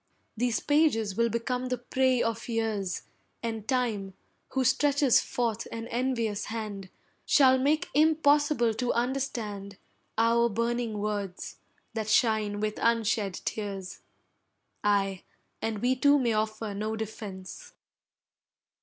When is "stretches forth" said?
4.63-5.67